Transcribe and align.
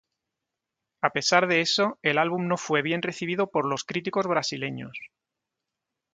A 1.03 1.11
pesar 1.11 1.45
de 1.47 1.61
eso, 1.61 1.99
el 2.01 2.17
álbum 2.17 2.47
no 2.47 2.57
fue 2.57 2.81
bien 2.81 3.03
recibido 3.03 3.51
por 3.51 3.67
los 3.67 3.83
críticos 3.83 4.25
brasileños. 4.25 4.97